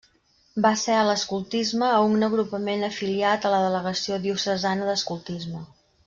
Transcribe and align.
Va 0.65 0.69
ser 0.83 0.93
a 0.99 1.03
l'escoltisme 1.07 1.91
a 1.99 2.01
un 2.15 2.27
agrupament 2.29 2.85
afiliat 2.89 3.45
a 3.49 3.55
la 3.55 3.59
Delegació 3.69 4.17
Diocesana 4.27 4.89
d'Escoltisme. 4.93 5.63